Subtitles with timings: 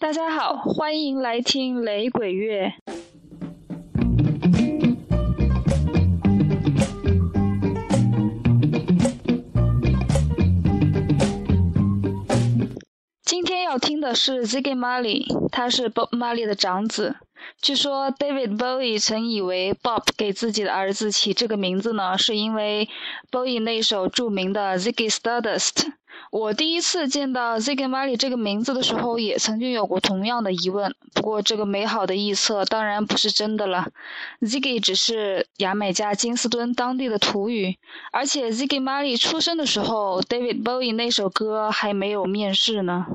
[0.00, 2.72] 大家好，欢迎来听雷鬼乐。
[13.22, 17.16] 今天要听的是 Ziggy Marley，他是 Bob Marley 的长子。
[17.60, 22.88] 据说 David Bowie 曾以为 Bob 给自己的儿子起这个名字呢，是因为
[23.30, 25.92] Bowie 那首著名的 Ziggy Stardust。
[26.30, 30.94] 我第一次见到 Ziggy Marley 这个名字的时候，也曾经有过同样的疑问。
[31.14, 33.88] 不过，这个美好的臆测当然不是真的了。
[34.40, 37.76] Ziggy 只是牙买加金斯敦当地的土语，
[38.12, 43.06] 而且 Ziggy Marley 出生的时候，David Bowie 那首歌还没有面世呢。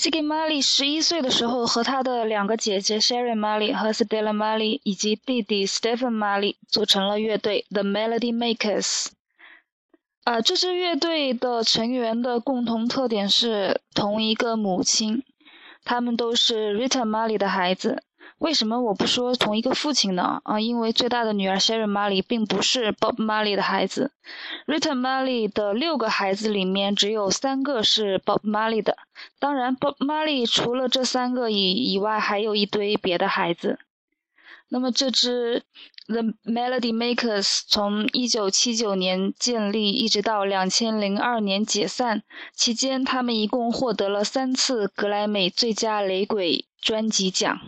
[0.00, 9.08] Siggy Marley 十一岁的时候，和他的两个姐姐 Sherry Marley 和 Stella Marley 以及弟弟 Stephen Marley 组成了乐队 The Melody Makers。
[10.24, 15.22] 啊，这支乐队的成员的共同特点是同一个母亲，
[15.84, 18.02] 他们都是 Rita Marley 的孩子。
[18.40, 20.40] 为什么我不说同一个父亲呢？
[20.44, 24.12] 啊，因为最大的女儿 Sherry Marley 并不是 Bob Marley 的孩子。
[24.66, 28.96] Rita Marley 的六个孩子里面只有三个是 Bob Marley 的。
[29.38, 33.78] 当然，Bob Marley 除了这三个以以外，还有一堆别的孩子。
[34.70, 35.64] 那么这支
[36.06, 42.22] The Melody Makers 从一九七九年建立，一直到两千零二年解散，
[42.54, 47.60] 期间他们一共获得了三次格莱美最佳雷鬼专辑奖。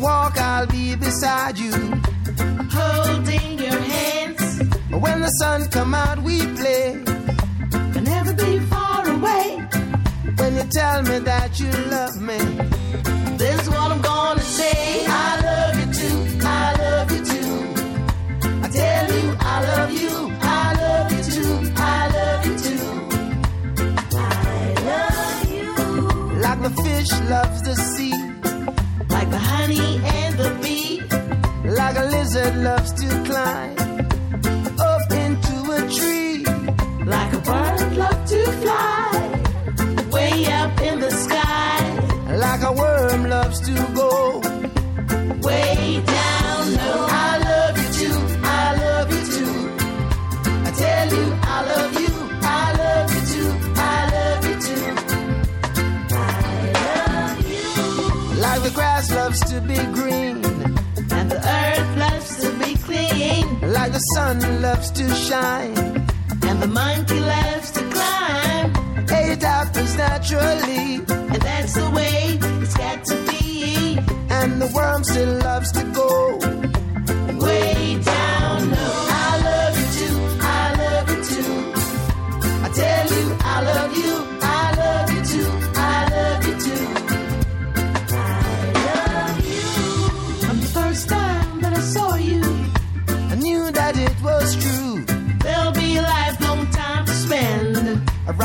[0.00, 1.72] Walk, I'll be beside you.
[2.70, 4.62] Holding your hands.
[4.90, 7.02] When the sun come out, we play.
[7.72, 9.46] I'll never be far away.
[10.38, 12.38] When you tell me that you love me,
[13.36, 15.04] this is what I'm gonna say.
[15.06, 16.18] I love you too.
[16.46, 17.50] I love you too.
[18.64, 20.14] I tell you I love you.
[20.40, 21.72] I love you too.
[21.76, 22.86] I love you too.
[24.16, 25.70] I love you.
[26.44, 28.14] Like the fish loves the sea,
[32.30, 33.77] That loves to climb.
[64.28, 65.76] Sun loves to shine,
[66.48, 68.72] and the monkey loves to climb.
[69.08, 70.96] It happens naturally,
[71.32, 73.98] and that's the way it's got to be.
[74.28, 75.87] And the worm still loves to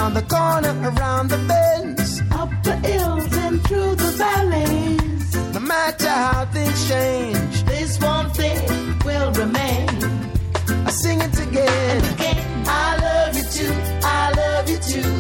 [0.04, 5.54] around the corner, around the bends, up the hills and through the valleys.
[5.54, 8.60] No matter how things change, this one thing
[9.06, 9.88] will remain.
[10.88, 12.04] I sing it again.
[12.04, 13.74] And again, I love you too.
[14.04, 15.14] I love you too.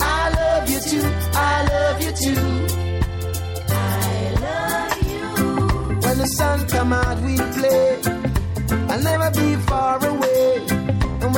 [0.00, 1.06] I love you too.
[1.34, 2.42] I love you too.
[3.68, 5.26] I love you.
[6.04, 8.00] When the sun come out, we play.
[8.88, 10.79] I'll never be far away.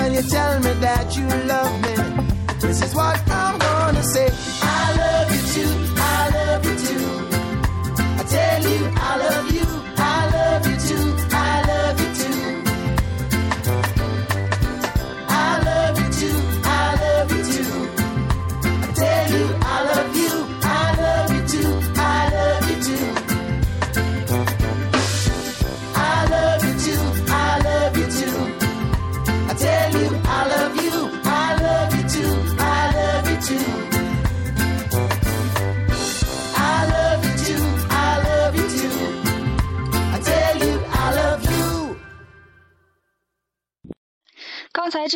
[0.02, 2.11] When you tell me that you love me,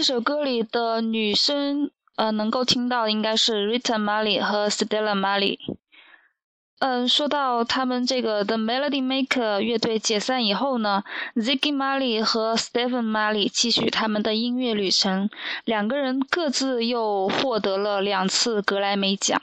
[0.07, 5.59] 这首歌里的女生，呃，能够听到应该是 Rita Marley 和 Stella Marley。
[6.79, 11.03] 嗯，说到他们这个 The Melody Maker 乐队解散以后呢
[11.35, 15.29] ，Ziggy Marley 和 Stephen Marley 继续他们的音乐旅程，
[15.65, 19.43] 两个人各自又获得了两次格莱美奖。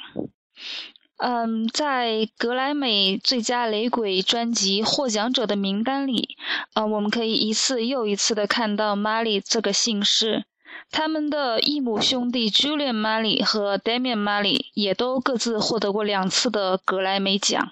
[1.17, 6.37] 嗯，在格莱美最佳雷鬼专辑获奖者的名单里，
[6.73, 10.45] 呃，我们可以一次又一次的看到 Marley 这个姓氏。
[10.93, 17.71] 他们的异母兄弟 Julian Money 和 Damian Money 也都各自获得过两次的格莱美奖。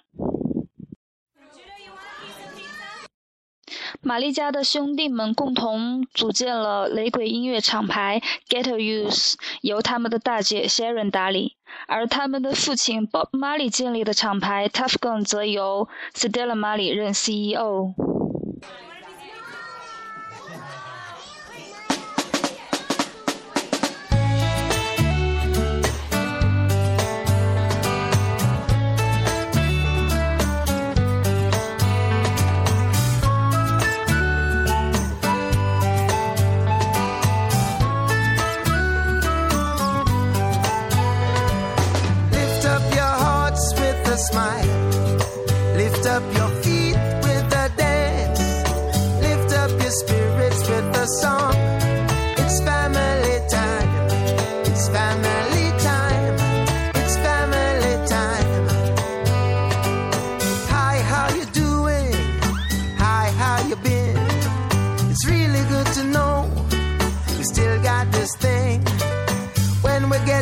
[4.01, 16.55] 玛丽家的兄弟们共同组建了雷鬼音乐厂牌 Get Use，由他们的大姐 Sharon 打理，而他们的父亲 Bob m a l e y 建立的厂牌 Tuffgun 则由 Stella
[16.55, 18.20] m a l e y 任 CEO。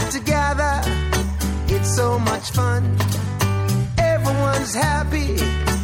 [0.09, 0.81] Together,
[1.67, 2.83] it's so much fun.
[3.97, 5.37] Everyone's happy,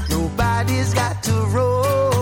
[0.09, 2.14] nobody's got to roll.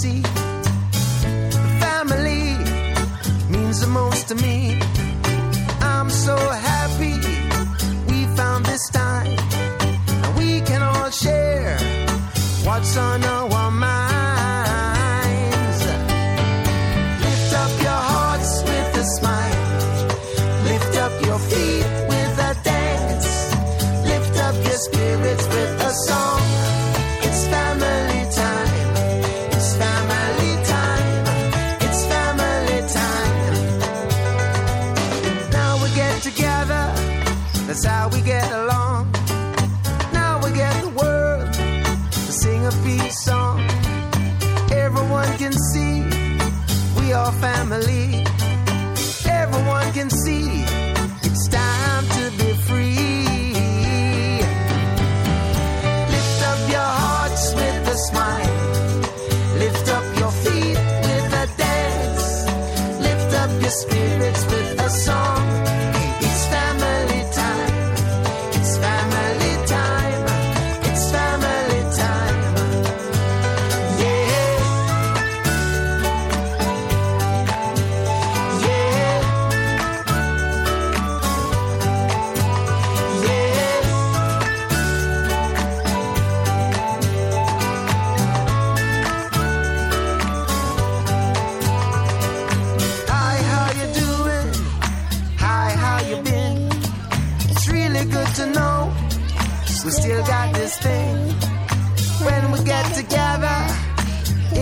[0.00, 0.22] See.
[1.84, 2.44] Family
[3.54, 4.78] means the most to me.
[5.94, 6.36] I'm so
[6.70, 7.16] happy
[8.08, 9.36] we found this time,
[10.22, 11.76] and we can all share
[12.64, 13.39] what's on our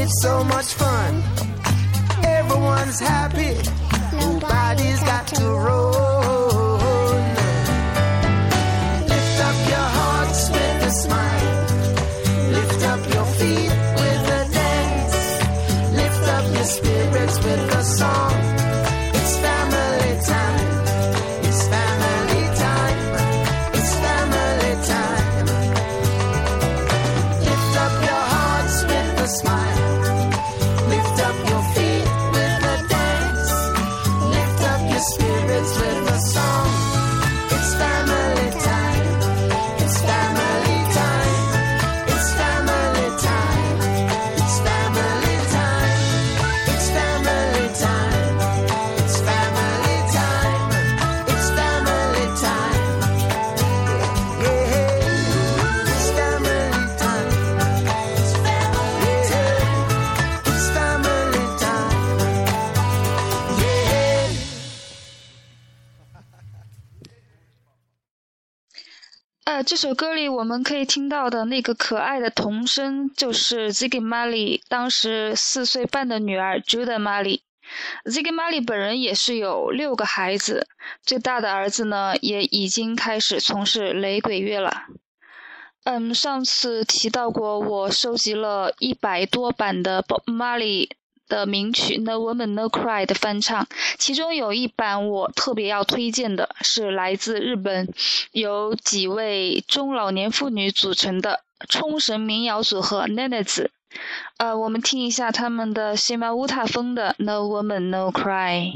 [0.09, 1.23] it's so much fun.
[2.25, 3.55] Everyone's happy,
[4.17, 7.12] nobody's got to roll.
[9.12, 11.57] Lift up your hearts with a smile.
[12.57, 15.19] Lift up your feet with a dance.
[16.00, 17.77] Lift up your spirits with a
[69.65, 77.41] 这首歌里我们可以听到的那个可爱的童声，就是 Ziggy Marley 当时四岁半的女儿 j u d a Marley。
[78.05, 80.69] Ziggy Marley 本人也是有六个孩子，
[81.03, 84.85] 最大的儿子呢也已经开始从事雷鬼乐了。
[85.85, 90.91] 嗯，上次提到过，我收集了一百多版的 Bob Marley
[91.28, 93.66] 的名曲《No Woman No Cry》的翻唱，
[93.99, 97.92] 其中有一版我特别要推荐的，是来自日本
[98.32, 103.68] 由几位中老年妇女组成的冲绳民谣组合 Nenes。
[104.37, 108.73] 呃，我们听一下他们的西马乌塔风的《》。No woman no cry.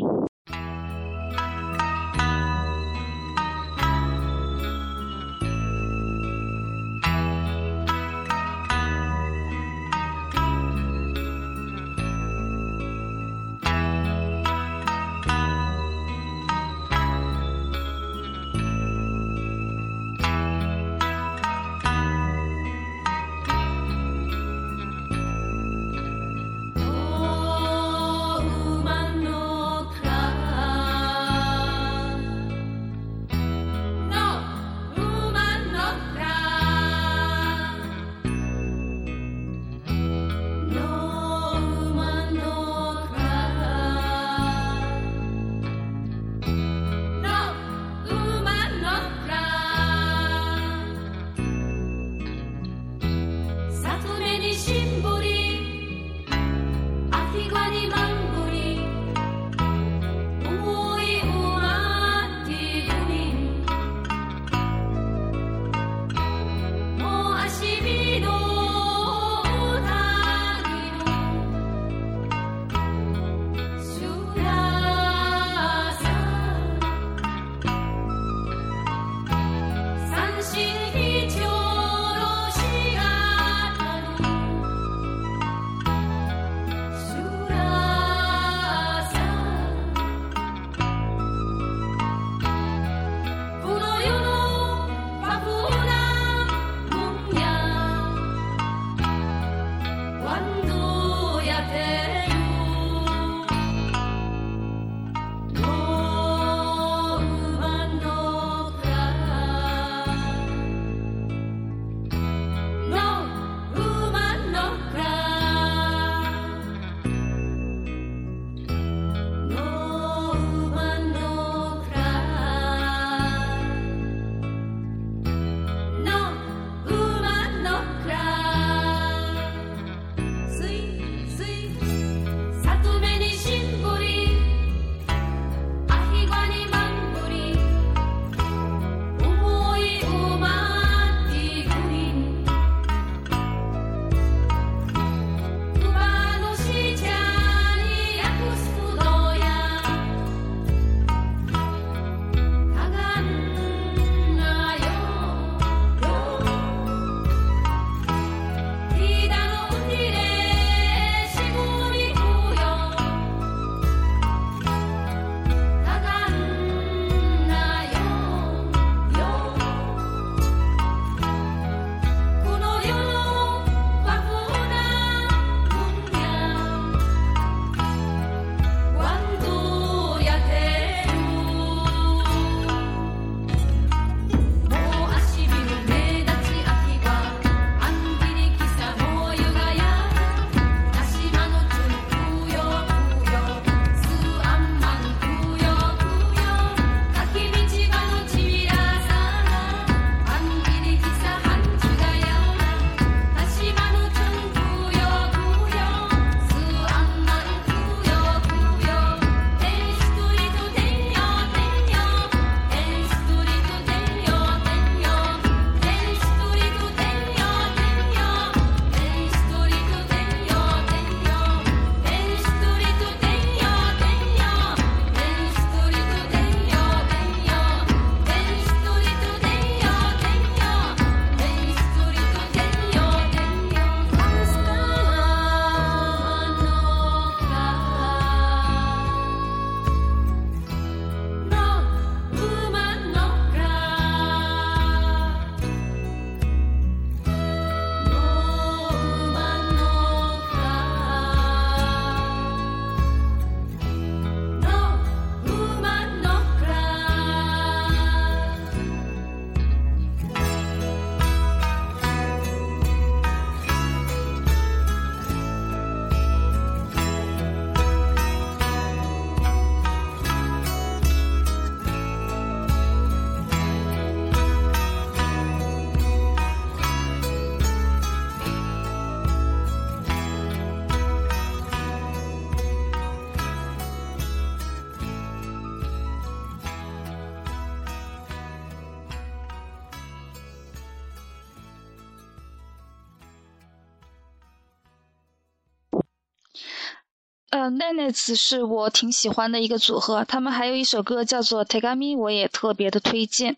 [297.71, 303.57] N a n e s 是我挺喜欢的一个组合，他们还有一首歌叫做《Tegami》，我也特别的推荐。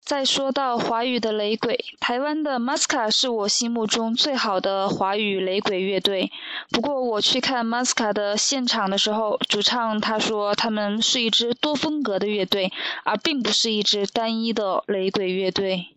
[0.00, 6.32] 再说到华语的雷鬼，台湾的 Masca 是我心目中最好的华语雷鬼乐队。
[6.70, 12.72] 不过我去看 Masca 的现场的时候，主唱他说他们是一支多风格的乐队，
[13.04, 15.94] 而并不是一支单一的雷鬼乐队。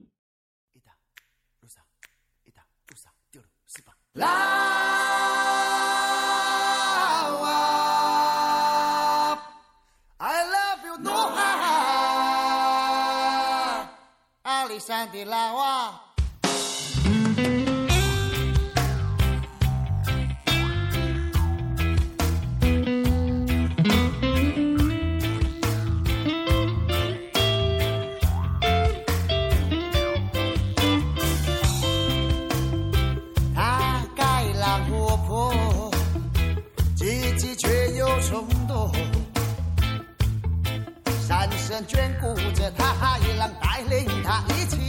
[14.81, 16.01] 山的老啊。
[33.53, 35.91] 他开朗活泼，
[36.95, 38.91] 积极却又冲动，
[41.27, 43.60] 山神眷顾着他，海浪带
[43.91, 44.80] 领他一起。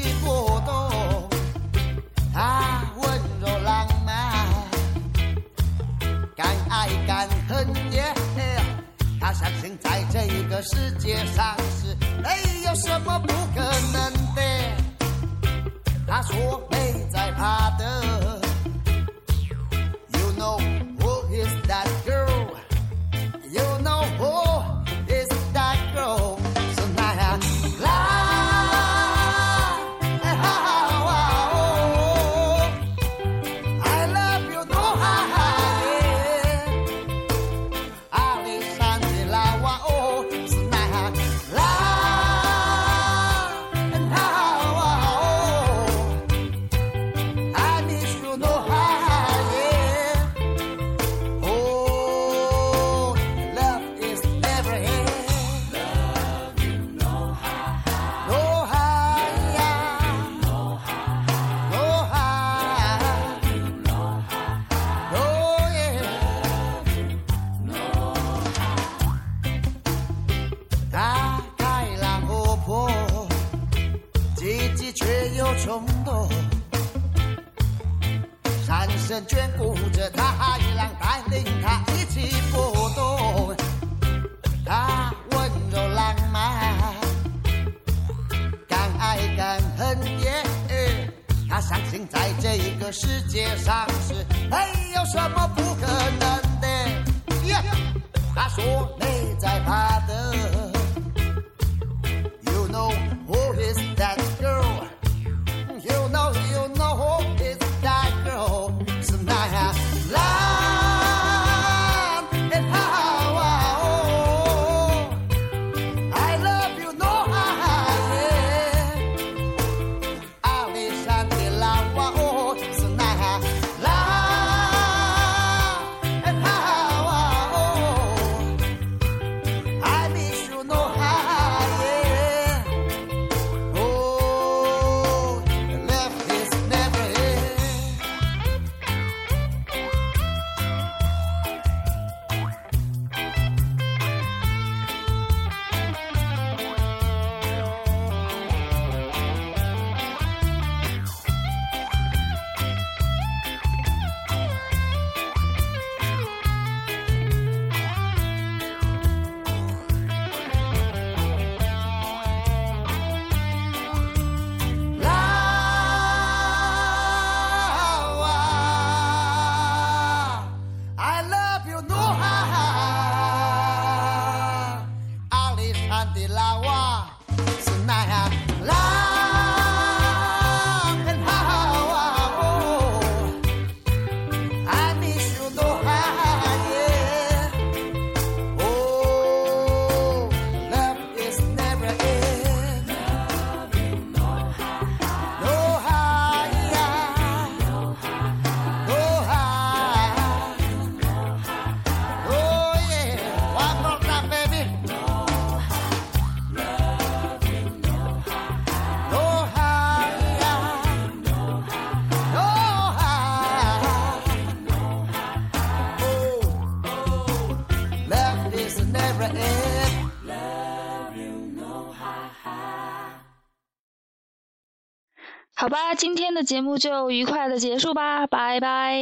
[225.94, 228.96] 今天的节目就愉快的结束吧，拜拜。